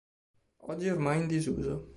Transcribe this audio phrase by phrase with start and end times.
[0.61, 1.87] Oggi è ormai in disuso.